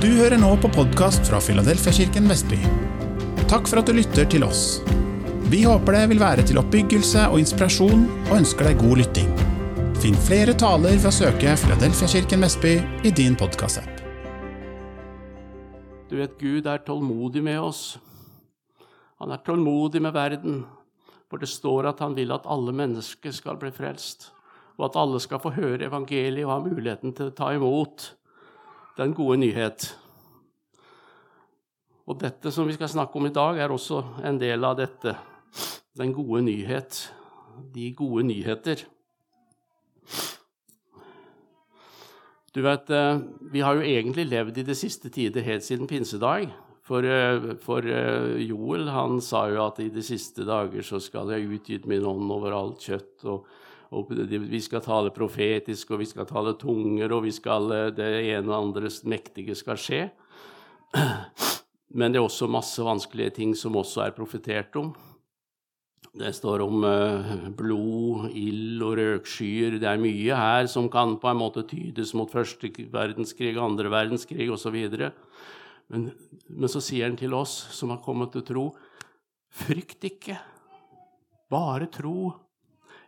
[0.00, 2.56] Du hører nå på podkast fra Filadelfiakirken Vestby.
[3.50, 4.78] Takk for at du lytter til oss.
[5.52, 9.28] Vi håper det vil være til oppbyggelse og inspirasjon, og ønsker deg god lytting.
[10.00, 12.70] Finn flere taler ved å søke Filadelfiakirken Vestby
[13.04, 14.00] i din podkastapp.
[16.08, 17.82] Du vet, Gud er tålmodig med oss.
[19.20, 20.62] Han er tålmodig med verden,
[21.28, 24.30] for det står at han vil at alle mennesker skal bli frelst,
[24.80, 28.08] og at alle skal få høre evangeliet og ha muligheten til å ta imot
[29.00, 29.86] den gode nyhet.
[32.10, 35.14] Og dette som vi skal snakke om i dag, er også en del av dette.
[35.96, 37.06] Den gode nyhet.
[37.74, 38.84] De gode nyheter.
[42.52, 43.18] Du vet, eh,
[43.52, 46.50] Vi har jo egentlig levd i det siste tider helt siden pinsedag.
[46.82, 51.30] For, eh, for, eh, Joel han sa jo at i de siste dager så skal
[51.30, 53.24] jeg utgyte min ånd over alt kjøtt.
[53.24, 53.46] og
[53.90, 58.50] og vi skal tale profetisk, og vi skal tale tunger, og skal, eh, det ene
[58.50, 60.02] og andres mektige skal skje.
[61.98, 64.92] Men det er også masse vanskelige ting som også er profetert om.
[66.10, 69.76] Det står om uh, blod, ild og røkskyer.
[69.78, 74.48] Det er mye her som kan på en måte tydes mot første verdenskrig, andre verdenskrig
[74.50, 74.78] osv.
[75.90, 76.08] Men,
[76.46, 78.64] men så sier han til oss som har kommet til tro,
[79.50, 80.38] frykt ikke,
[81.50, 82.30] bare tro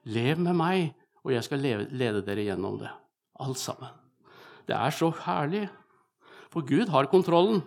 [0.05, 2.91] Lev med meg, og jeg skal lede dere gjennom det.
[3.43, 3.93] Alt sammen.
[4.67, 5.67] Det er så herlig.
[6.53, 7.63] For Gud har kontrollen.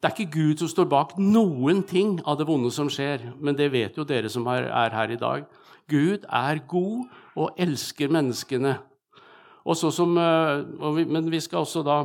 [0.00, 3.56] Det er ikke Gud som står bak noen ting av det vonde som skjer, men
[3.56, 5.44] det vet jo dere som er, er her i dag.
[5.90, 8.78] Gud er god og elsker menneskene.
[9.64, 11.98] Og så som, eh, men vi skal også da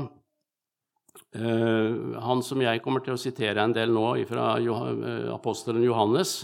[1.40, 6.44] uh, Han som jeg kommer til å sitere en del nå fra uh, apostelen Johannes,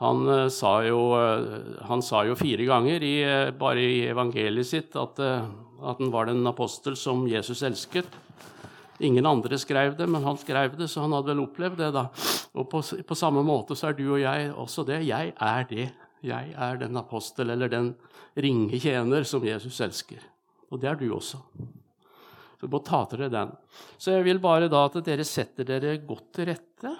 [0.00, 4.66] han eh, sa, jo, eh, han sa jo, fire ganger i, eh, bare i evangeliet
[4.68, 8.08] sitt at, at han var den apostel som Jesus elsket.
[9.02, 11.90] Ingen andre skrev det, men han skrev det, så han hadde vel opplevd det.
[11.94, 12.06] da.
[12.54, 15.02] Og på, på, samme måte så er du og jeg også det.
[15.08, 15.88] Jeg er det.
[16.22, 17.94] Jeg er den apostel eller den
[18.38, 20.22] ringe tjener som Jesus elsker.
[20.70, 21.40] Og det er du også.
[22.62, 23.56] Så ta til dere den.
[23.98, 26.94] Så jeg vil bare da at dere setter dere godt til rette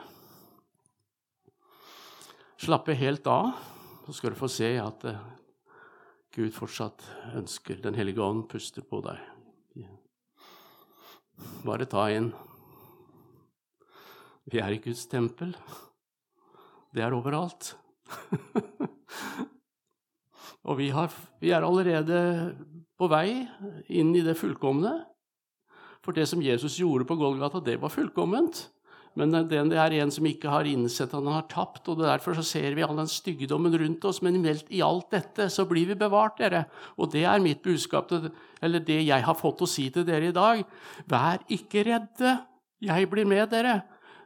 [2.62, 3.50] slappe helt av,
[4.06, 5.22] så skal du få se at eh,
[6.32, 7.02] Gud fortsatt
[7.36, 9.18] ønsker Den hellige ånd puster på deg.
[11.66, 12.30] Bare ta inn.
[14.46, 15.56] Vi er i Guds tempel.
[16.94, 17.72] Det er overalt.
[20.68, 21.10] Og vi, har,
[21.42, 22.18] vi, er allerede
[22.98, 23.42] på vei
[23.90, 24.92] inn i det fullkomne.
[26.02, 28.68] For det som Jesus gjorde på Golgata, det var fullkomment.
[29.18, 31.84] Men det er en som ikke har innsett at han har tapt.
[31.92, 34.22] og Derfor så ser vi all den styggedommen rundt oss.
[34.24, 36.64] Men i alt dette så blir vi bevart, dere.
[36.96, 38.30] Og det er mitt budskap, til,
[38.64, 40.64] eller det jeg har fått å si til dere i dag.
[41.12, 42.38] Vær ikke redde.
[42.82, 43.82] Jeg blir med dere.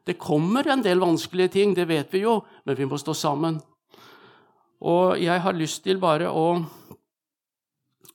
[0.07, 3.59] Det kommer en del vanskelige ting, det vet vi jo, men vi må stå sammen.
[4.87, 6.45] Og jeg har lyst til bare å,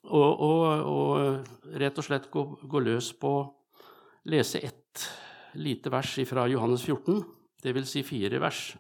[0.08, 0.54] å, å,
[0.88, 3.34] å rett og slett gå, gå løs på
[4.32, 5.04] lese ett
[5.54, 7.24] lite vers fra Johannes 14,
[7.64, 8.76] det vil si fire vers.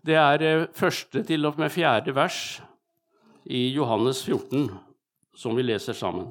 [0.00, 2.60] Det er eh, første til og med fjerde vers
[3.44, 4.70] i Johannes 14
[5.36, 6.30] som vi leser sammen.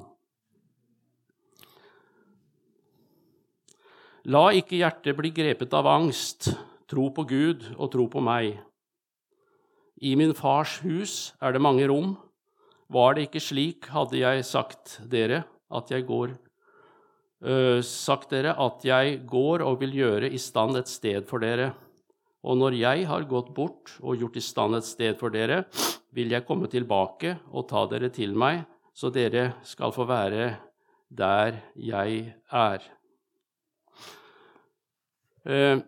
[4.30, 6.50] La ikke hjertet bli grepet av angst.
[6.90, 8.58] Tro på Gud og tro på meg.
[10.02, 12.16] I min fars hus er det mange rom.
[12.90, 16.32] Var det ikke slik, hadde jeg sagt dere at jeg går
[17.46, 21.70] øh, sagt dere at jeg går og vil gjøre i stand et sted for dere.
[22.42, 25.64] Og når jeg har gått bort og gjort i stand et sted for dere,
[26.10, 28.64] vil jeg komme tilbake og ta dere til meg,
[28.96, 30.56] så dere skal få være
[31.10, 32.82] der jeg er.
[35.46, 35.78] Eh,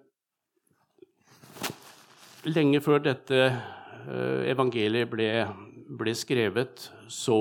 [2.46, 5.28] lenge før dette eh, evangeliet ble
[5.98, 7.38] ble skrevet, så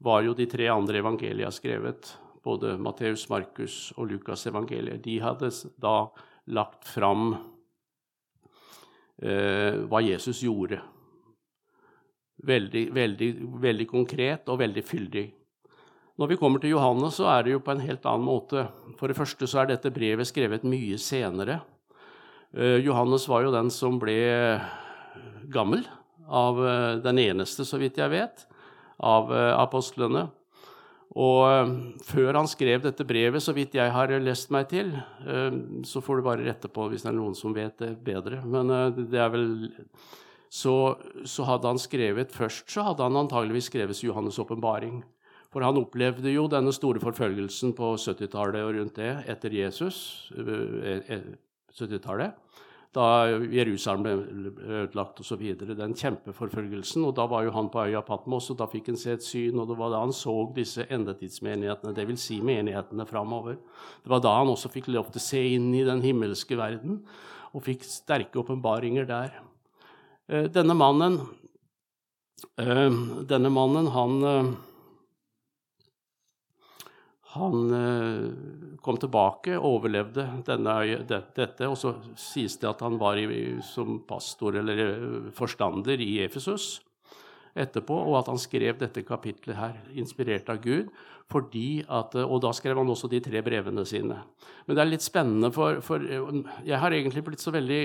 [0.00, 2.14] var jo de tre andre evangelia skrevet.
[2.44, 5.02] Både Matteus, Markus og Lukas evangeliet.
[5.04, 5.50] De hadde
[5.80, 6.08] da
[6.50, 7.34] lagt fram
[9.20, 10.80] eh, hva Jesus gjorde.
[12.48, 15.26] Veldig, veldig, veldig konkret og veldig fyldig.
[16.20, 18.64] Når vi kommer til Johannes, så er det jo på en helt annen måte.
[18.96, 21.60] For det første så er dette brevet skrevet mye senere.
[22.56, 24.16] Eh, Johannes var jo den som ble
[25.52, 25.84] gammel
[26.30, 28.46] av eh, den eneste, så vidt jeg vet,
[29.02, 30.28] av eh, apostlene.
[31.18, 31.72] Og eh,
[32.06, 34.92] før han skrev dette brevet, så vidt jeg har lest meg til
[35.82, 38.42] Så får du bare rette på hvis det er noen som vet det bedre.
[38.46, 38.70] Men
[39.10, 39.48] det er vel
[40.50, 45.02] så, så, hadde han skrevet Først så hadde han antageligvis skrevet Johannes' åpenbaring.
[45.50, 50.30] For han opplevde jo denne store forfølgelsen på 70-tallet og rundt det etter Jesus.
[51.74, 52.38] 70-tallet.
[52.90, 53.04] Da
[53.54, 55.42] Jerusalem ble ødelagt osv.
[55.62, 57.04] Den kjempeforfølgelsen.
[57.06, 59.60] Og da var jo han på øya Patmos, og da fikk han se et syn.
[59.62, 62.24] Og det var da han så disse endetidsmenighetene, dvs.
[62.24, 63.60] Si menighetene framover.
[64.02, 67.04] Det var da han også fikk lov til å se inn i den himmelske verden,
[67.54, 69.38] og fikk sterke åpenbaringer der.
[70.30, 71.20] Eh, denne mannen,
[72.58, 72.98] eh,
[73.30, 74.50] denne mannen, han eh,
[77.30, 83.60] han eh, kom tilbake, overlevde denne, dette, og så sies det at han var i,
[83.62, 86.80] som pastor eller eh, forstander i Efesus
[87.54, 90.90] etterpå, og at han skrev dette kapitlet her, inspirert av Gud.
[91.30, 94.16] Fordi at, og da skrev han også de tre brevene sine.
[94.66, 97.82] Men det er litt spennende, for, for jeg har egentlig blitt så veldig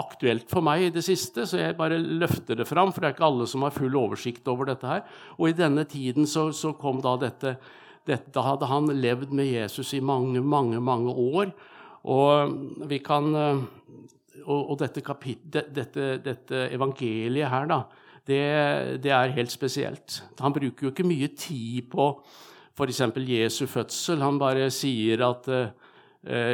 [0.00, 3.18] aktuelt for meg i det siste, så jeg bare løfter det fram, for det er
[3.18, 5.04] ikke alle som har full oversikt over dette her.
[5.36, 7.58] Og i denne tiden så, så kom da dette
[8.08, 11.52] dette hadde han levd med Jesus i mange, mange, mange år.
[12.08, 12.54] Og,
[12.88, 13.64] vi kan, eh,
[14.46, 17.82] og, dette, kapit, dette, dette, evangeliet her, da,
[18.26, 18.40] det,
[19.04, 20.22] det, er helt spesielt.
[20.40, 22.12] Han bruker jo ikke mye tid på
[22.76, 23.02] f.eks.
[23.26, 24.22] Jesu fødsel.
[24.24, 25.72] Han bare sier at uh,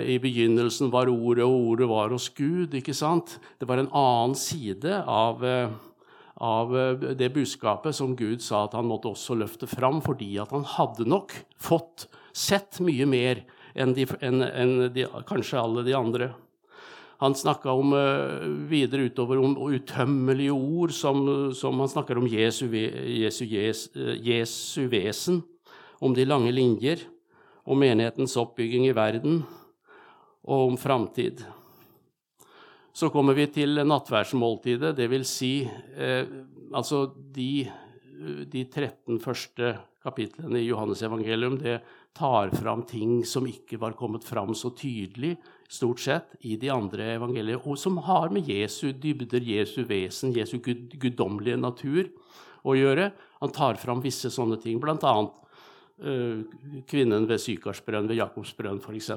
[0.03, 2.75] i begynnelsen var Ordet, og Ordet var hos Gud.
[2.75, 3.37] ikke sant?
[3.61, 5.75] Det var en annen side av uh,
[6.37, 10.53] av eh, det budskapet som Gud sa at han måtte også løfte fram, fordi at
[10.55, 13.45] han hadde nok fått sett mye mer
[13.77, 16.31] enn, de, enn, enn de, kanskje alle de andre.
[17.23, 21.23] Han snakka uh, videre utover om utømmelige ord, som,
[21.57, 23.89] som han snakker om Jesu, Jesu, Jesu,
[24.21, 25.41] Jesu vesen,
[25.97, 27.07] om de lange linjer,
[27.65, 29.41] om menighetens oppbygging i verden
[30.47, 31.41] og om framtid.
[32.97, 35.29] Så kommer vi til nattverdsmåltidet, dvs.
[35.29, 35.53] Si,
[36.01, 36.25] eh,
[36.73, 37.67] altså de,
[38.49, 39.75] de 13 første
[40.07, 41.81] kapitlene i Johannes evangelium, det
[42.17, 45.35] tar fram ting som ikke var kommet fram så tydelig
[45.69, 50.57] stort sett i de andre evangeliene, og som har med Jesu dybder, Jesu vesen, Jesu
[50.65, 52.09] gud, guddommelige natur
[52.65, 53.11] å gjøre.
[53.43, 55.15] Han tar fram visse sånne ting, bl.a.
[56.01, 56.41] Eh,
[56.89, 59.13] kvinnen ved Sykarsbrønn, ved Jakobsbrønn f.eks.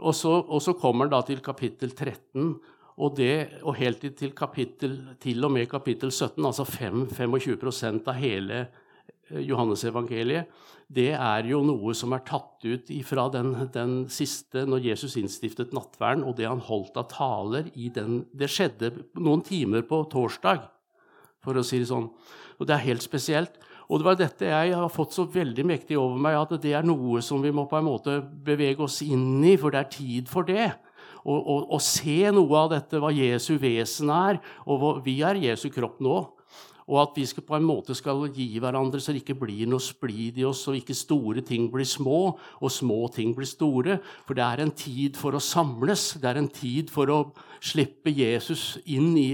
[0.00, 2.54] Og så, og så kommer han da til kapittel 13,
[3.00, 8.18] og, det, og helt til, kapittel, til og med kapittel 17, altså 5, 25% av
[8.20, 10.50] hele eh, Johannesevangeliet,
[10.90, 15.74] det er jo noe som er tatt ut fra den, den, siste, når Jesus innstiftet
[15.76, 18.90] nattverden, og det han holdt av taler i den Det skjedde
[19.22, 20.66] noen timer på torsdag,
[21.44, 22.10] for å si det sånn.
[22.58, 23.54] Og det er helt spesielt.
[23.90, 26.86] Og det var dette jeg har fått så veldig mektig over meg, at det er
[26.86, 30.30] noe som vi må på en måte bevege oss inn i, for det er tid
[30.30, 30.68] for det.
[31.26, 35.98] Og, se noe av dette, hva Jesu vesen er, og hva, vi er Jesu kropp
[36.00, 36.20] nå.
[36.90, 39.82] Og at vi skal på en måte skal gi hverandre så det ikke blir noe
[39.82, 42.22] splid i oss, og ikke store ting blir små,
[42.62, 43.98] og små ting blir store.
[44.26, 46.12] For det er en tid for å samles.
[46.22, 47.20] Det er en tid for å
[47.58, 49.30] slippe Jesus inn i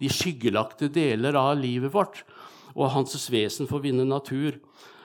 [0.00, 2.24] de skyggelagte deler av livet vårt
[2.80, 4.56] og hans vesen får vinne natur.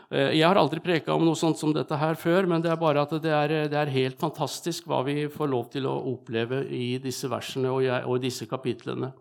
[0.10, 2.82] Eh, jeg har aldri preka om noe sånt som dette her før, men det er
[2.82, 6.64] bare at det er, det er helt fantastisk hva vi får lov til å oppleve
[6.70, 9.12] i disse versene og, i disse kapitlene.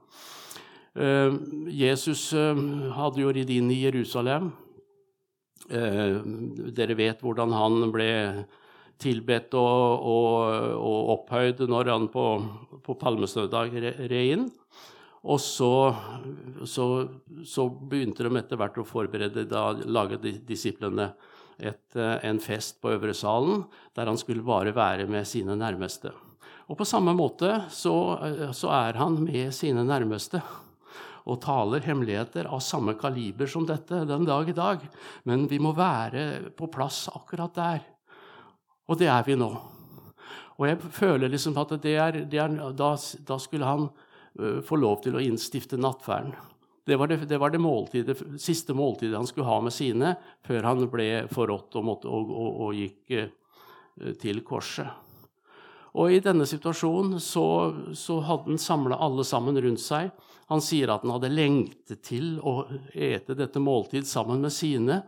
[0.95, 1.39] Eh,
[1.75, 2.67] Jesus eh,
[2.99, 4.53] hadde jo ridd inn i Jerusalem.
[5.65, 8.11] Dere vet hvordan han ble
[9.01, 10.35] tilbedt og, og,
[10.77, 12.25] og opphøyd når han på,
[12.85, 14.45] på palmesøndag red inn.
[15.25, 15.95] Og så,
[16.69, 16.87] så,
[17.49, 21.15] så, begynte de etter hvert å forberede Da laget disiplene
[21.57, 23.63] et, eh, en fest på Øvre salen
[23.97, 26.11] der han skulle bare være med sine nærmeste.
[26.69, 27.95] Og på samme måte så,
[28.27, 30.43] eh, så er han med sine nærmeste
[31.25, 34.83] og taler hemmeligheter av samme kaliber som dette den dag i dag.
[35.25, 37.87] Men vi må være på plass akkurat der.
[38.89, 39.49] Og det er vi nå.
[40.59, 42.93] Og jeg føler liksom at det er, det er da,
[43.25, 43.89] da skulle han
[44.67, 46.35] få lov til å innstifte nattverden.
[46.85, 50.67] Det var det, det, var det måltidet, siste måltidet han skulle ha med sine før
[50.69, 53.31] han ble forrådt og, og, og, og gikk eh,
[54.21, 54.91] til korset.
[55.95, 57.47] Og I denne situasjonen så,
[57.95, 60.11] så hadde han samla alle sammen rundt seg.
[60.51, 65.05] Han sier at han hadde lengtet til å ete dette måltid sammen med sine.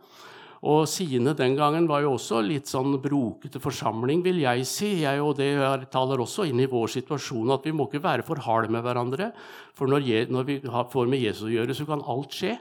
[0.64, 4.92] Og Sine den gangen var jo også litt sånn brokete forsamling, vil jeg si.
[5.02, 5.52] Jeg, og det
[5.92, 9.32] taler også inn i vår situasjon at vi må ikke være for harde med hverandre.
[9.76, 12.56] For når, når vi får med Jesus å gjøre, så kan alt skje.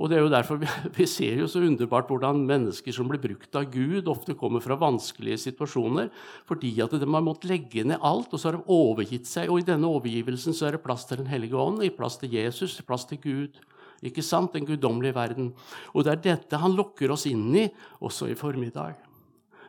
[0.00, 3.20] Og det er jo derfor vi, vi ser jo så underbart hvordan mennesker som blir
[3.20, 6.08] brukt av Gud, ofte kommer fra vanskelige situasjoner
[6.48, 9.52] fordi at de har måttet legge ned alt, og så har de overgitt seg.
[9.52, 12.78] Og i denne overgivelsen så er det plass til Den hellige ånd, plass til Jesus,
[12.80, 13.60] i plass til Gud.
[14.06, 14.54] Ikke sant?
[14.56, 15.52] Den guddommelige verden.
[15.92, 17.66] Og det er dette han lokker oss inn i
[18.00, 18.96] også i formiddag.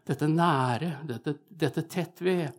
[0.07, 2.55] Dette nære, dette, dette tett ved.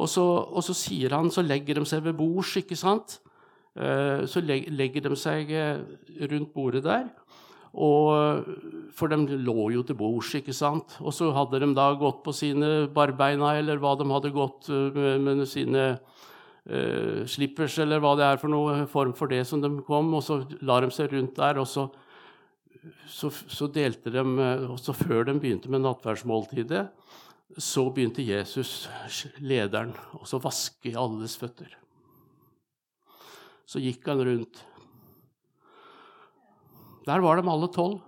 [0.00, 3.18] Og så, og så sier han, så legger de seg ved bords, ikke sant?
[3.74, 5.82] Eh, så legger de seg eh,
[6.30, 7.06] rundt bordet der.
[7.74, 8.46] Og,
[8.94, 10.96] for de lå jo til bords, ikke sant.
[11.02, 14.94] Og så hadde de da gått på sine barbeina, eller hva de hadde gått eh,
[14.94, 15.88] med, med sine
[16.70, 20.12] uh, slippers, eller hva det er for noe form for det som de kom.
[20.16, 21.88] Og så la de seg rundt der, og så,
[23.10, 24.24] så, så delte de
[24.68, 26.88] også Før de begynte med nattverdsmåltidet,
[27.60, 28.88] så begynte Jesus,
[29.38, 31.74] lederen, å vaske alles føtter
[33.66, 34.60] så gikk han rundt.
[37.04, 38.00] Der var de alle tolv,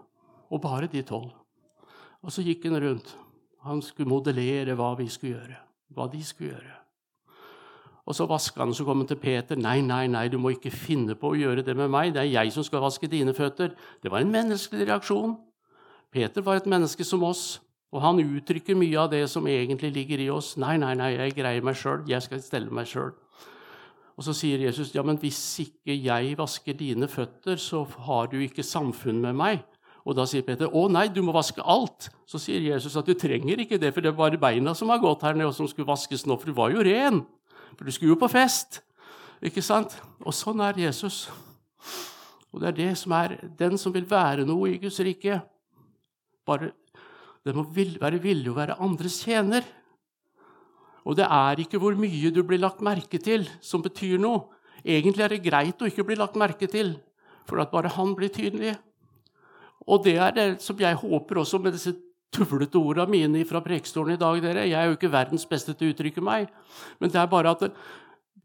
[0.47, 1.33] og bare de tolv.
[2.23, 3.13] Og så gikk han rundt.
[3.67, 5.61] Han skulle modellere hva vi skulle gjøre,
[5.97, 6.75] hva de skulle gjøre.
[8.07, 9.57] Og så vasker han, og så kommer han til Peter.
[9.57, 12.15] 'Nei, nei, nei, du må ikke finne på å gjøre det med meg.
[12.15, 15.37] Det er jeg som skal vaske dine føtter.' Det var en menneskelig reaksjon.
[16.13, 17.61] Peter var et menneske som oss,
[17.93, 20.57] og han uttrykker mye av det som egentlig ligger i oss.
[20.57, 22.07] 'Nei, nei, nei, jeg greier meg sjøl.
[22.07, 23.15] Jeg skal stelle meg sjøl.'
[24.17, 28.39] Og så sier Jesus, ja, men hvis ikke jeg vasker dine føtter, så har du
[28.41, 29.65] ikke samfunn med meg.
[30.07, 32.09] Og da sier Peter, å nei, du må vaske alt.
[32.31, 35.03] Så sier Jesus at du trenger ikke det, for det er bare beina som har
[35.03, 37.25] gått her nede, og som skulle vaskes nå, for du var jo ren.
[37.76, 38.80] For du skulle jo på fest.
[39.45, 39.95] Ikke sant?
[40.25, 41.26] Og sånn er Jesus.
[42.52, 45.40] Og det er det som er den som vil være noe i Guds rike.
[46.49, 46.73] Bare,
[47.47, 49.62] Den må være villig å være andres tjener.
[51.06, 54.49] Og det er ikke hvor mye du blir lagt merke til, som betyr noe.
[54.83, 56.97] Egentlig er det greit å ikke bli lagt merke til,
[57.47, 58.75] for at bare han blir tydelig.
[59.87, 61.95] Og det er det som jeg håper også med disse
[62.37, 64.43] tuvlete ordene mine fra prekestolen i dag.
[64.43, 64.66] dere.
[64.69, 66.50] Jeg er jo ikke verdens beste til å uttrykke meg,
[67.00, 67.71] men det er bare at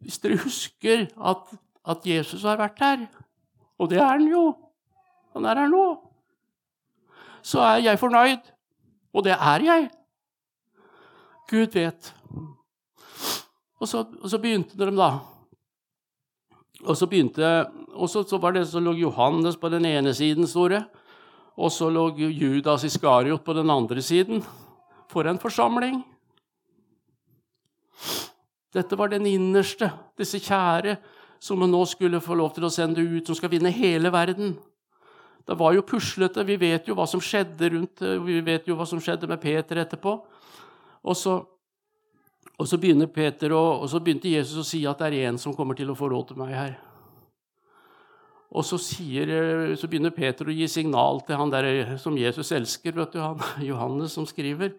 [0.02, 1.52] hvis dere husker at,
[1.86, 3.04] at Jesus har vært her,
[3.78, 4.52] og det er han jo
[5.32, 5.86] Han er her nå.
[7.42, 8.50] Så er jeg fornøyd.
[9.16, 9.86] Og det er jeg.
[11.48, 12.10] Gud vet.
[13.80, 15.10] Og så, og så begynte de, da.
[16.84, 17.48] Og så begynte,
[17.94, 20.84] og så, så, var det, så lå Johannes på den ene siden, store.
[21.60, 24.44] Og så lå Judas Iskariot på den andre siden.
[25.12, 26.02] For en forsamling!
[28.72, 30.96] Dette var den innerste, disse kjære,
[31.44, 34.54] som hun nå skulle få lov til å sende ut, som skal vinne hele verden.
[35.44, 36.46] Det var jo puslete.
[36.48, 39.82] Vi vet jo hva som skjedde rundt, vi vet jo hva som skjedde med Peter
[39.82, 40.14] etterpå.
[41.02, 41.36] Og så,
[42.56, 45.56] og så, Peter, og, og så begynte Jesus å si at det er en som
[45.58, 46.78] kommer til å få råd til meg her.
[48.52, 49.30] Og så, sier,
[49.80, 53.40] så, begynner Peter å gi signal til han der som Jesus elsker, vet du, han,
[53.70, 54.74] Johannes, som skriver.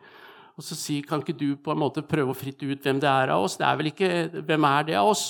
[0.53, 3.09] Og så sier kan ikke du på en måte prøve å fritte ut hvem det
[3.09, 3.57] er av oss?
[3.57, 4.11] Det er vel ikke,
[4.45, 5.25] Hvem er det av oss?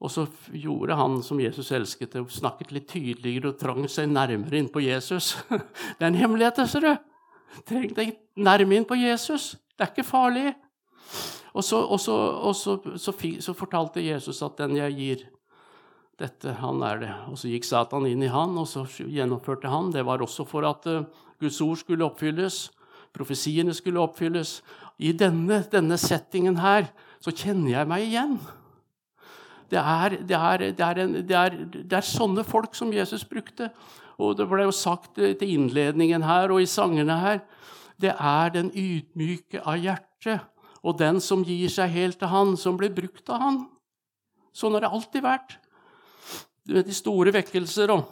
[0.00, 0.24] Og så
[0.56, 4.80] gjorde han som Jesus elsket, og snakket litt tydeligere og trang seg nærmere inn på
[4.80, 5.34] Jesus.
[5.98, 6.94] Det er en hemmelighet, ser du.
[7.68, 9.52] Treng deg nærme inn på Jesus.
[9.76, 10.54] Det er ikke farlig.
[11.52, 12.78] Og så, og så, og så,
[13.44, 15.26] så fortalte Jesus at den jeg gir,
[16.20, 17.10] dette, han er det.
[17.30, 19.90] Og så gikk Satan inn i han, og så gjennomførte han.
[19.94, 21.02] Det var også for at uh,
[21.40, 22.68] Guds ord skulle oppfylles,
[23.16, 24.60] profesiene skulle oppfylles.
[25.00, 28.36] I denne, denne settingen her så kjenner jeg meg igjen.
[29.70, 33.70] Det er, det, er, det, er en, det er, sånne folk som Jesus brukte.
[34.20, 37.40] Og det ble jo sagt til innledningen her og i sangene her
[38.00, 40.38] det er den ydmyke av hjerte
[40.80, 43.58] og den som gir seg helt til Han, som blir brukt av Han.
[44.56, 45.58] Sånn har det alltid vært.
[46.66, 48.08] Du vet, De store vekkelser og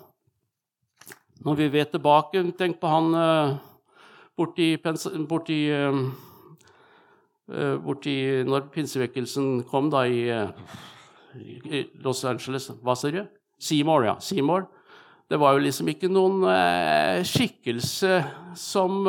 [1.44, 3.58] Når vi vet tilbake Tenk på han uh,
[4.38, 4.72] borti,
[5.28, 6.00] borti, uh,
[7.84, 8.16] borti
[8.48, 10.24] Når pinsevekkelsen kom da i,
[11.38, 13.22] i Los Angeles Hva sier du?
[13.58, 14.14] Seymour, ja.
[14.22, 14.68] Seymour.
[15.28, 16.44] Det var jo liksom ikke noen
[17.26, 18.20] skikkelse
[18.54, 19.02] som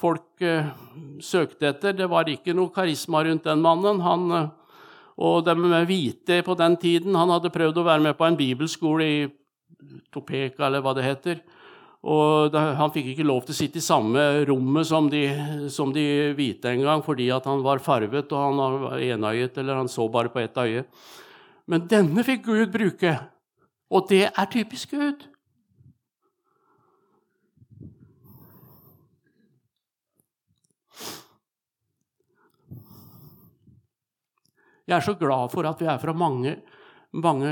[0.00, 0.68] folk eh,
[1.20, 1.96] søkte etter.
[1.96, 4.00] Det var ikke noe karisma rundt den mannen.
[4.04, 4.48] Han, eh,
[5.20, 9.04] og de hvite på den tiden Han hadde prøvd å være med på en bibelskole
[9.06, 9.18] i
[10.12, 11.40] Topeka, eller hva det heter.
[12.00, 15.24] Og Han fikk ikke lov til å sitte i samme rommet som de,
[15.72, 20.08] som de hvite engang, fordi han var farvet og han var enøyet, eller han så
[20.08, 20.84] bare på ett øye.
[21.68, 23.18] Men denne fikk Gud bruke,
[23.90, 25.28] og det er typisk Gud.
[34.90, 36.56] Jeg er så glad for at vi er fra mange,
[37.14, 37.50] mange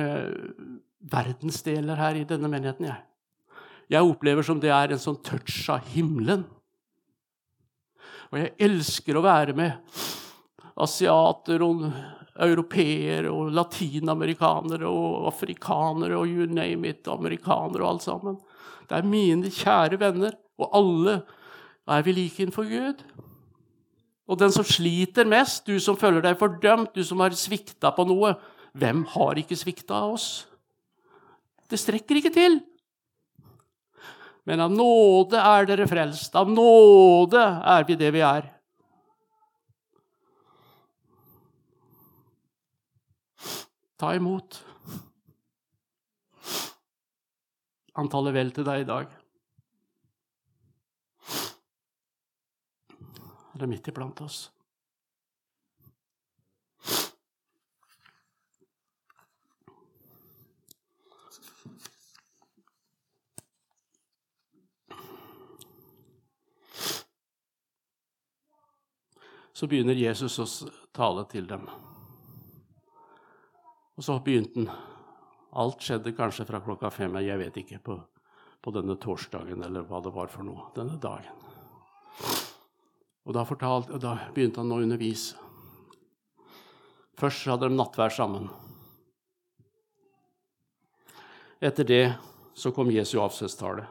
[1.06, 2.88] verdensdeler her i denne menigheten.
[2.88, 3.04] Jeg.
[3.94, 6.42] jeg opplever som det er en sånn touch av himmelen.
[8.32, 9.78] Og jeg elsker å være med
[10.82, 11.86] asiater og
[12.42, 18.42] europeere og latinamerikanere og afrikanere og you name it, amerikanere og alt sammen.
[18.90, 21.20] Det er mine kjære venner, og alle
[21.88, 23.06] er vi like innenfor Gud.
[24.28, 28.04] Og den som sliter mest, du som føler deg fordømt, du som har svikta på
[28.08, 28.34] noe,
[28.76, 30.28] hvem har ikke svikta av oss?
[31.68, 32.60] Det strekker ikke til.
[34.48, 36.36] Men av nåde er dere frelst.
[36.36, 38.46] Av nåde er vi det vi er.
[43.98, 44.60] Ta imot.
[47.98, 49.17] Antallet vel til deg i dag.
[53.58, 54.44] Han er midt iblant oss.
[69.58, 70.44] så begynner Jesus å
[70.94, 71.64] tale til dem.
[73.98, 74.70] Og så begynte han.
[75.58, 77.96] Alt skjedde kanskje fra klokka fem, jeg vet ikke, på,
[78.62, 80.68] på, denne torsdagen eller hva det var for noe.
[80.76, 81.47] Denne dagen.
[83.28, 85.36] Og da, fortalte, og da begynte han å undervise.
[87.18, 88.46] Først hadde de nattvær sammen.
[91.60, 92.04] Etter det
[92.56, 93.84] så kom Jesu avskjedstale.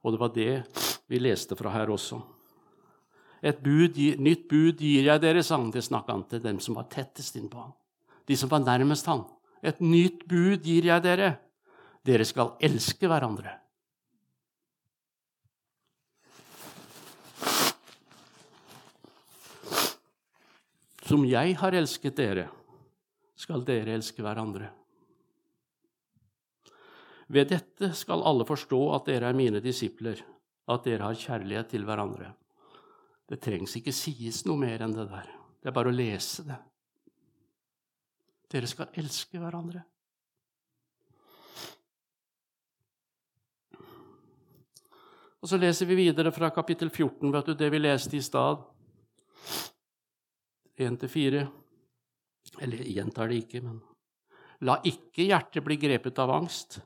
[0.00, 0.52] Og det var det
[1.10, 2.20] vi leste fra her også.
[3.44, 6.88] Et bud, nytt bud gir jeg dere, sang det snakka han til dem som var
[6.92, 7.74] tettest innpå ham.
[8.24, 9.26] De som var nærmest han.
[9.60, 11.34] Et nytt bud gir jeg dere.
[12.04, 13.58] Dere skal elske hverandre.
[21.04, 22.46] Som jeg har elsket dere,
[23.36, 24.70] skal dere elske hverandre.
[27.28, 30.20] Ved dette skal alle forstå at dere er mine disipler,
[30.68, 32.30] at dere har kjærlighet til hverandre.
[33.28, 35.28] Det trengs ikke sies noe mer enn det der.
[35.60, 36.60] Det er bare å lese det.
[38.52, 39.82] Dere skal elske hverandre.
[45.44, 48.62] Og Så leser vi videre fra kapittel 14, vet du, det vi leste i stad.
[50.80, 51.44] 1-4.
[52.60, 53.82] Eller jeg gjentar det ikke, men
[54.64, 56.78] La ikke hjertet bli grepet av angst.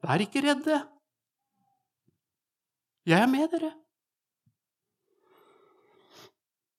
[0.00, 0.78] Vær ikke redde.
[3.08, 3.70] Jeg er med dere.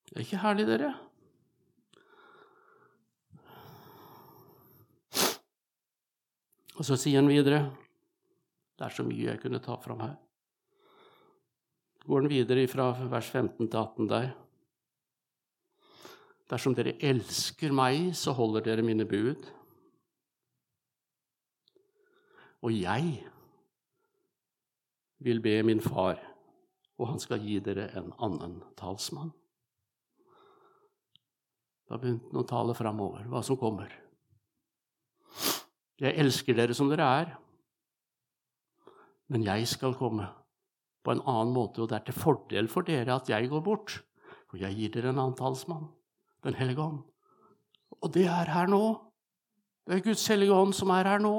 [0.08, 0.90] Det er ikke herlig, dere?
[6.72, 7.66] Og så sier han videre
[8.78, 10.14] Det er så mye jeg kunne ta fram her.
[12.02, 14.32] Går han videre fra vers 15 til 18 der.
[16.52, 19.46] Dersom dere elsker meg, så holder dere mine bud.
[22.62, 23.22] Og jeg
[25.24, 26.20] vil be min far,
[26.98, 29.32] og han skal gi dere en annen talsmann.
[31.88, 33.90] Da begynte han å tale framover, hva som kommer.
[36.02, 37.32] Jeg elsker dere som dere er,
[39.32, 40.28] men jeg skal komme
[41.02, 43.96] på en annen måte, og det er til fordel for dere at jeg går bort,
[44.50, 45.88] for jeg gir dere en annen talsmann,
[46.42, 47.02] Den hellige ånd.
[48.02, 48.82] Og det er her nå.
[49.86, 51.34] Det er Guds hellige ånd som er her nå.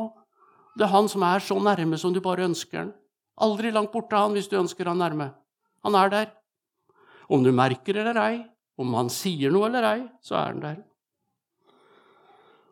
[0.78, 2.94] Det er han som er så nærme som du bare ønsker han.
[3.44, 5.32] Aldri langt borte han hvis du ønsker han nærme.
[5.84, 6.32] Han er der.
[7.30, 8.42] Om du merker eller ei,
[8.78, 10.82] om han sier noe eller ei, så er han der.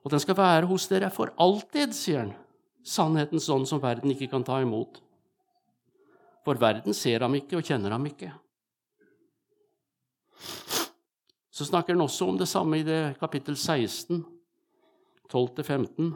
[0.01, 2.35] Og den skal være hos dere for alltid, sier han.
[2.83, 5.01] Sannhetens ånd som verden ikke kan ta imot.
[6.45, 8.31] For verden ser ham ikke og kjenner ham ikke.
[11.61, 14.23] Så snakker han også om det samme i det kapittel 16,
[15.29, 16.07] 12-15.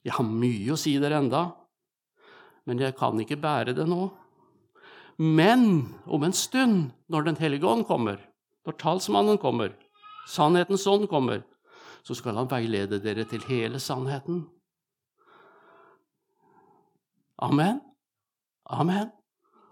[0.00, 1.42] Jeg har mye å si dere enda,
[2.64, 4.06] men jeg kan ikke bære det nå.
[5.20, 5.66] Men
[6.08, 8.24] om en stund, når Den hellige ånd kommer,
[8.64, 9.76] når talsmannen kommer,
[10.32, 11.44] sannhetens ånd kommer,
[12.08, 14.46] så skal han veilede dere til hele sannheten.
[17.36, 17.84] Amen.
[18.64, 19.12] Amen.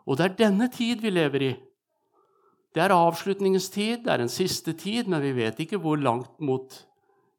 [0.05, 1.55] Og det er denne tid vi lever i.
[2.73, 6.33] Det er avslutningens tid, det er en siste tid, men vi vet ikke hvor langt
[6.41, 6.73] mot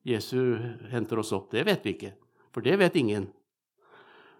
[0.05, 0.59] Jesu
[0.91, 1.49] henter oss opp.
[1.53, 2.11] Det vet vi ikke,
[2.53, 3.25] for det vet ingen.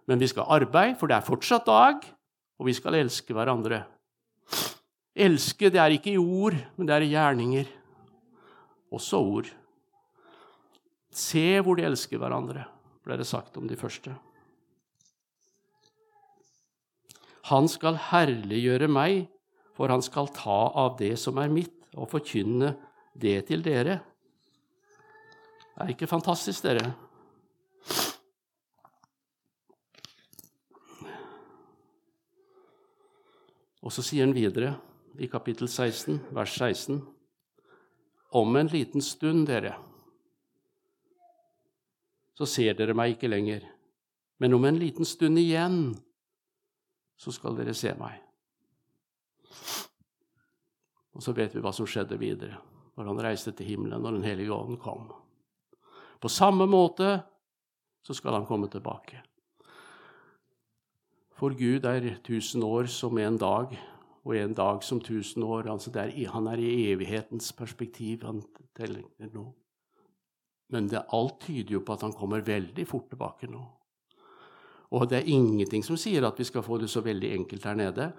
[0.06, 2.03] Men vi skal arbeide, for det er fortsatt dag,
[2.60, 3.82] og vi skal elske hverandre.
[5.13, 7.73] Elske, det er ikke i ord, men det er i gjerninger.
[8.93, 9.49] Også ord.
[11.13, 12.67] Se hvor de elsker hverandre,
[13.06, 14.13] ble det sagt om de første.
[17.49, 19.27] Han skal herliggjøre meg,
[19.73, 22.73] for han skal ta av det som er mitt, og forkynne
[23.13, 23.99] det til dere.
[25.73, 26.93] Det er ikke fantastisk, dere?
[33.83, 34.75] Og så sier han videre
[35.19, 37.01] i kapittel 16, vers 16.:
[38.33, 39.75] Om en liten stund, dere,
[42.33, 43.65] så ser dere meg ikke lenger.
[44.41, 45.93] Men om en liten stund igjen,
[47.17, 48.17] så skal dere se meg.
[51.13, 52.58] Og så vet vi hva som skjedde videre,
[52.98, 55.12] når han reiste til himmelen, når Den hellige ånden kom.
[56.20, 57.20] På samme måte
[58.04, 59.22] så skal han komme tilbake.
[61.38, 63.74] For Gud er tusen år som en dag,
[64.24, 65.68] og en dag som tusen år.
[65.72, 68.24] Altså er, han er i evighetens perspektiv.
[68.24, 68.42] han
[68.76, 69.54] teller nå.
[70.70, 73.63] Men det, alt tyder jo på at han kommer veldig fort tilbake nå.
[74.94, 77.76] Og det er ingenting som sier at vi skal få det så veldig enkelt her
[77.76, 78.12] nede.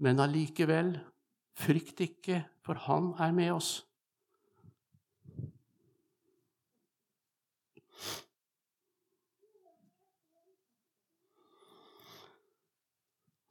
[0.00, 0.94] Men allikevel,
[1.60, 3.70] frykt ikke, for han er med oss.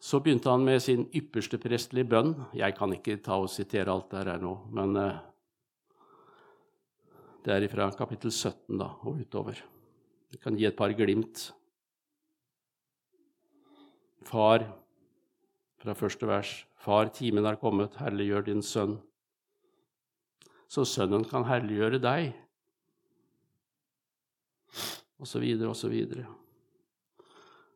[0.10, 2.32] Så begynte han med sin ypperste prestelige bønn.
[2.58, 5.20] Jeg kan ikke ta og sitere alt det her nå, men uh,
[7.46, 9.62] det er fra kapittel 17 da, og utover.
[10.34, 11.52] Vi kan gi et par glimt.
[14.26, 14.66] Far,
[15.80, 16.52] fra første vers.
[16.80, 18.98] Far, timen er kommet, herliggjør din sønn.
[20.70, 22.30] Så sønnen kan herliggjøre deg.
[25.20, 26.28] Og så videre og så videre.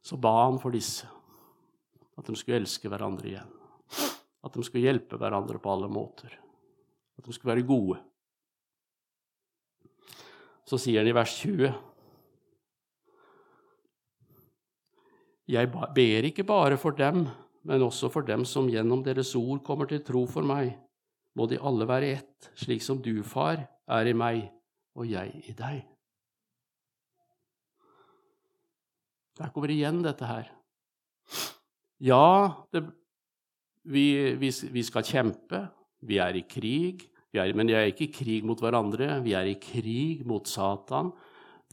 [0.04, 1.08] Så ba han for disse.
[2.20, 3.54] At de skulle elske hverandre igjen.
[4.44, 6.36] At de skulle hjelpe hverandre på alle måter.
[7.18, 7.98] At de skulle være gode.
[10.68, 11.74] Så sier han i vers 20
[15.54, 17.26] Jeg ber ikke bare for dem,
[17.64, 20.74] men også for dem som gjennom deres ord kommer til tro for meg.
[21.34, 24.44] Må de alle være ett, slik som du, far, er i meg
[25.00, 25.82] og jeg i deg.
[29.40, 30.52] Der kommer igjen dette her.
[32.04, 32.84] Ja, det,
[33.90, 35.64] vi, vi, vi, skal kjempe.
[36.06, 37.08] Vi er i krig.
[37.34, 39.18] Er, men vi er ikke i krig mot hverandre.
[39.26, 41.10] Vi er i krig mot Satan,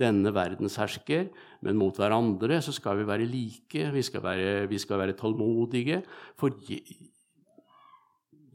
[0.00, 1.28] denne verdens hersker,
[1.60, 3.90] Men mot hverandre så skal vi være like.
[3.92, 6.02] Vi skal være, vi skal være tålmodige.
[6.40, 6.50] For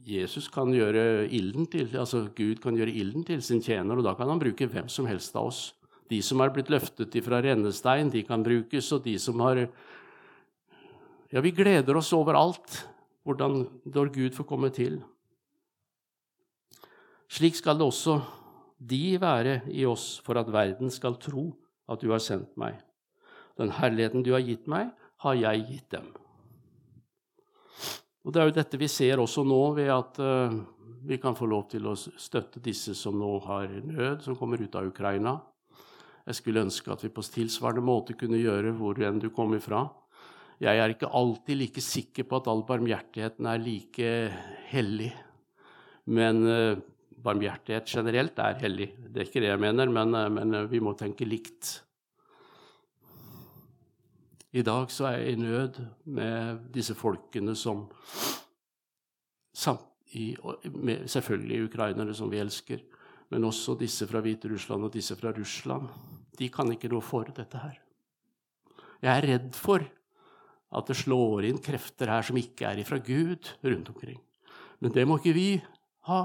[0.06, 4.14] Jesus kan gjøre ilden til, altså Gud kan gjøre ilden til sin tjener, og da
[4.14, 5.74] kan han bruke hvem som helst av oss.
[6.10, 9.64] De som er blitt løftet ifra rennestein, de kan brukes, og de som har
[11.32, 12.84] ja, vi gleder oss over alt
[13.26, 15.00] hvordan, når Gud får komme til.
[17.26, 18.20] Slik skal det også
[18.76, 21.48] de være i oss, for at verden skal tro
[21.88, 22.76] at du har sendt meg.
[23.56, 24.92] Den herligheten du har gitt meg,
[25.24, 26.08] har jeg gitt dem.
[28.26, 30.56] Og Det er jo dette vi ser også nå, ved at uh,
[31.06, 34.74] vi kan få lov til å støtte disse som nå har nød, som kommer ut
[34.74, 35.36] av Ukraina.
[36.26, 39.84] Jeg skulle ønske at vi på tilsvarende måte kunne gjøre hvor enn du kom ifra.
[40.58, 44.10] Jeg er ikke alltid like sikker på at all barmhjertigheten er like
[44.72, 45.12] hellig.
[46.10, 46.82] Men uh,
[47.22, 48.90] barmhjertighet generelt er hellig.
[49.08, 51.80] Det er ikke det jeg mener, men, uh, men uh, vi må tenke likt.
[54.56, 55.80] I dag så er jeg i nød
[56.16, 57.88] med disse folkene som
[60.16, 60.36] i,
[60.72, 62.80] med, Selvfølgelig ukrainere, som vi elsker,
[63.32, 65.90] men også disse fra Hviterussland og disse fra Russland.
[66.38, 67.76] De kan ikke noe for dette her.
[69.02, 69.84] Jeg er redd for
[70.76, 74.18] at det slår inn krefter her som ikke er ifra Gud rundt omkring.
[74.80, 75.48] Men det må ikke vi
[76.08, 76.22] ha.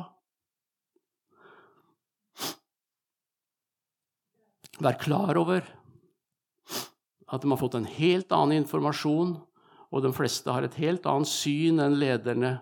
[4.81, 5.61] Vær klar over
[7.31, 9.35] at de har fått en helt annen informasjon,
[9.91, 12.55] og de fleste har et helt annet syn enn lederne.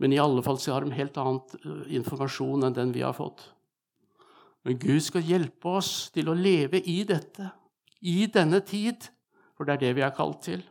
[0.00, 3.16] Men i alle fall så har de helt annen eh, informasjon enn den vi har
[3.16, 3.42] fått.
[4.64, 7.50] Men Gud skal hjelpe oss til å leve i dette,
[8.00, 9.08] i denne tid.
[9.56, 10.62] For det er det vi er kalt til.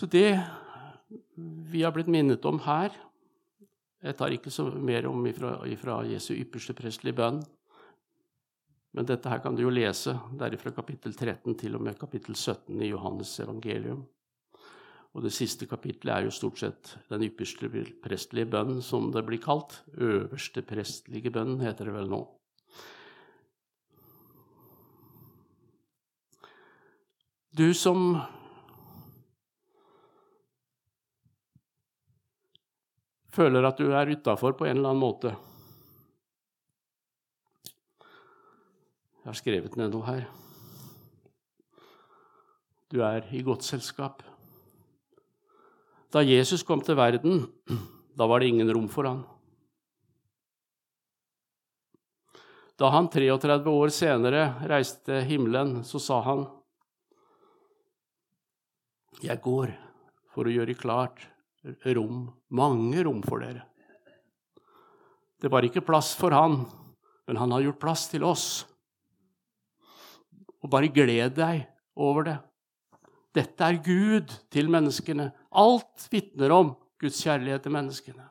[0.00, 0.40] Så det
[1.36, 2.94] vi har blitt minnet om her
[4.00, 7.42] Jeg tar ikke så mer om ifra, ifra Jesu ypperste prestelige bønn.
[8.96, 10.14] Men dette her kan du jo lese.
[10.32, 14.00] Det er fra kapittel 13 til og med kapittel 17 i Johannes evangelium.
[15.12, 17.68] Og det siste kapittelet er jo stort sett den ypperste
[18.00, 19.82] prestelige bønn, som det blir kalt.
[20.00, 22.24] Øverste prestelige bønn, heter det vel nå.
[27.52, 28.14] Du som
[33.34, 35.36] føler at du er utafor på en eller annen måte
[39.20, 40.22] Jeg har skrevet ned noe her.
[42.90, 44.24] Du er i godt selskap.
[46.10, 47.44] Da Jesus kom til verden,
[48.16, 49.20] da var det ingen rom for han.
[52.80, 56.46] Da han 33 år senere reiste til himmelen, så sa han
[59.20, 59.76] Jeg går
[60.32, 61.29] for å gjøre klart
[61.96, 63.64] rom, mange rom for dere.
[65.40, 66.62] Det var ikke plass for han,
[67.26, 68.46] men han har gjort plass til oss.
[70.60, 71.64] Og bare gled deg
[71.96, 72.36] over det.
[73.36, 75.30] Dette er Gud til menneskene.
[75.56, 78.26] Alt vitner om Guds kjærlighet til menneskene.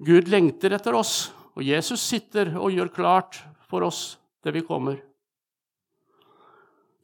[0.00, 4.96] Gud lengter etter oss, og Jesus sitter og gjør klart for oss det vi kommer.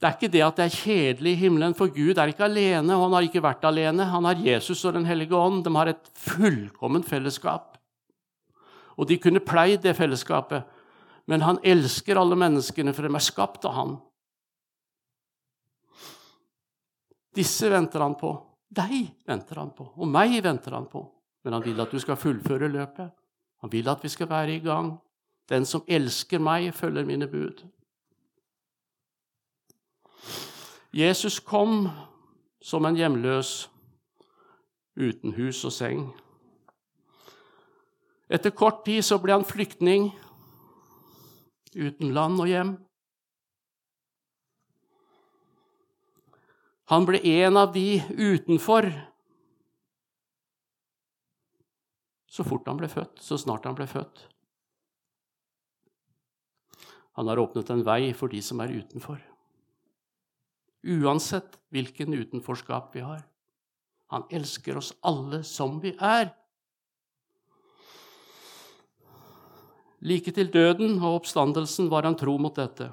[0.07, 2.95] Det er ikke det at det er kjedelig i himmelen, for Gud er ikke alene,
[2.95, 4.05] og han har ikke vært alene.
[4.07, 5.65] Han har Jesus og Den hellige ånd.
[5.67, 7.75] De har et fullkomment fellesskap.
[8.95, 10.63] Og de kunne pleid det fellesskapet,
[11.27, 13.97] men han elsker alle menneskene, for de er skapt av han.
[17.35, 18.31] Disse venter han på.
[18.71, 21.03] Deg venter han på, og meg venter han på.
[21.43, 23.11] Men han vil at du skal fullføre løpet.
[23.67, 25.01] Han vil at vi skal være i gang.
[25.51, 27.67] Den som elsker meg, følger mine bud.
[30.97, 31.89] Jesus kom
[32.63, 33.69] som en hjemløs,
[34.97, 36.07] uten hus og seng.
[38.33, 40.09] Etter kort tid så ble han flyktning,
[41.77, 42.73] uten land og hjem.
[46.91, 48.89] Han ble en av de utenfor
[52.37, 54.27] så fort han ble født, så snart han ble født.
[57.17, 59.23] Han har åpnet en vei for de som er utenfor
[60.83, 63.23] uansett hvilken utenforskap vi har.
[64.13, 66.31] Han elsker oss alle som vi er.
[70.07, 72.91] Like til døden og oppstandelsen var han tro mot dette.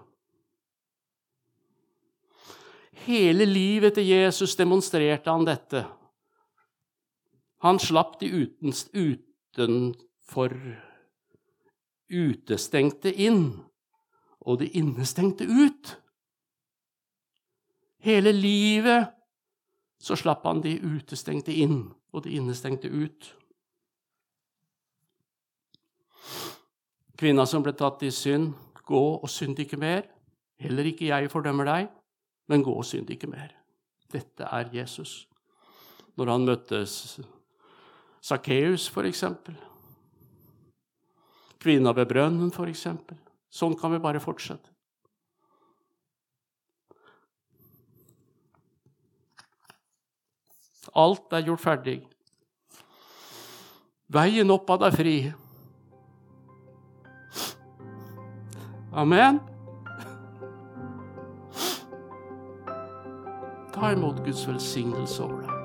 [3.04, 5.84] Hele livet til Jesus demonstrerte han dette.
[7.64, 10.56] Han slapp de uten, utenfor
[12.12, 13.46] utestengte inn,
[14.44, 15.94] og de innestengte ut.
[18.04, 19.14] Hele livet
[20.04, 23.30] så slapp han de utestengte inn og de innestengte ut.
[27.20, 28.52] Kvinna som ble tatt i synd,
[28.84, 30.04] gå og synd ikke mer.
[30.60, 31.88] Heller ikke jeg fordømmer deg,
[32.52, 33.54] men gå og synd ikke mer.
[34.12, 35.24] Dette er Jesus.
[36.20, 36.84] Når han møtte
[38.24, 39.56] Sakkeus, eksempel.
[41.64, 43.18] Kvinna ved brønnen, eksempel.
[43.48, 44.73] Sånn kan vi bare fortsette.
[50.94, 51.96] Alt er gjort ferdig.
[54.14, 55.16] Veien oppad er fri.
[58.94, 59.40] Amen.
[63.74, 65.60] Ta imot Guds velsignelse over deg.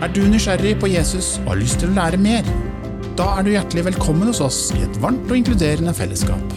[0.00, 2.48] Er du nysgjerrig på Jesus og har lyst til å lære mer?
[3.18, 6.56] Da er du hjertelig velkommen hos oss i et varmt og inkluderende fellesskap.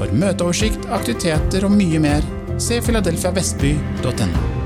[0.00, 2.24] For møteoversikt, aktiviteter og mye mer,
[2.56, 4.57] se filadelfiavestby.no.